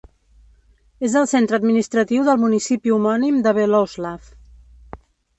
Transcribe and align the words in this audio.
És 1.07 1.17
el 1.19 1.25
centre 1.33 1.57
administratiu 1.59 2.23
del 2.29 2.39
municipi 2.43 2.93
homònim 2.95 3.37
de 3.49 3.53
Beloslav. 3.59 4.31